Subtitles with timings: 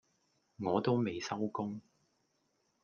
[0.59, 1.79] 我都未收工